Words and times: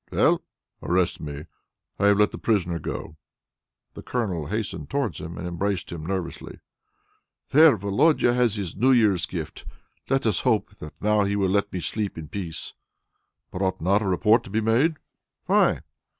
"Well?" 0.11 0.41
"Arrest 0.81 1.19
me! 1.21 1.45
I 1.99 2.07
have 2.07 2.17
let 2.17 2.31
the 2.31 2.39
prisoner 2.39 2.79
go!" 2.79 3.17
The 3.93 4.01
Colonel 4.01 4.47
hastened 4.47 4.89
towards 4.89 5.21
him, 5.21 5.37
and 5.37 5.47
embraced 5.47 5.91
him 5.91 6.03
nervously. 6.07 6.59
"There! 7.51 7.77
Volodia 7.77 8.33
has 8.33 8.55
his 8.55 8.75
New 8.75 8.91
Year's 8.93 9.27
gift! 9.27 9.63
Let 10.09 10.25
us 10.25 10.39
hope 10.39 10.73
that 10.77 10.99
now 10.99 11.23
he 11.25 11.35
will 11.35 11.49
let 11.49 11.71
me 11.71 11.81
sleep 11.81 12.17
in 12.17 12.29
peace." 12.29 12.73
"But 13.51 13.61
ought 13.61 13.79
not 13.79 14.01
a 14.01 14.07
report 14.07 14.43
to 14.45 14.49
be 14.49 14.59
made?" 14.59 14.97
"Why?" 15.45 15.81